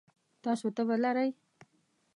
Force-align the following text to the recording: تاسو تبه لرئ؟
تاسو 0.43 0.67
تبه 0.75 0.95
لرئ؟ 1.03 1.29